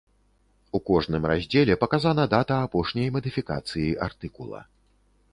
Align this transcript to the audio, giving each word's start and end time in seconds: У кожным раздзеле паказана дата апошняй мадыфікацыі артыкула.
У 0.77 0.79
кожным 0.85 1.25
раздзеле 1.31 1.75
паказана 1.83 2.25
дата 2.31 2.55
апошняй 2.67 3.09
мадыфікацыі 3.17 3.91
артыкула. 4.07 4.63